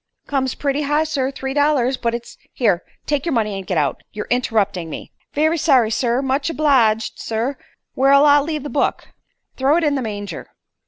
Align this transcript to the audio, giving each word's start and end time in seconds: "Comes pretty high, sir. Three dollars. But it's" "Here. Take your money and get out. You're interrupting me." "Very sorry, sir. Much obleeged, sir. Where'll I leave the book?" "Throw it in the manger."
"Comes 0.25 0.55
pretty 0.55 0.81
high, 0.81 1.03
sir. 1.03 1.29
Three 1.29 1.53
dollars. 1.53 1.95
But 1.95 2.15
it's" 2.15 2.35
"Here. 2.53 2.81
Take 3.05 3.23
your 3.23 3.33
money 3.33 3.53
and 3.55 3.67
get 3.67 3.77
out. 3.77 4.01
You're 4.11 4.25
interrupting 4.31 4.89
me." 4.89 5.11
"Very 5.35 5.59
sorry, 5.59 5.91
sir. 5.91 6.23
Much 6.23 6.49
obleeged, 6.49 7.19
sir. 7.19 7.55
Where'll 7.93 8.25
I 8.25 8.39
leave 8.39 8.63
the 8.63 8.69
book?" 8.71 9.09
"Throw 9.57 9.77
it 9.77 9.83
in 9.83 9.93
the 9.93 10.01
manger." 10.01 10.47